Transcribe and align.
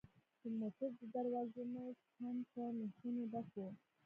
د 0.41 0.43
موټر 0.59 0.89
د 0.99 1.01
دروازو 1.15 1.61
منځ 1.73 1.97
هم 2.19 2.37
په 2.51 2.61
مېخونو 2.77 3.21
ډکوو. 3.31 3.67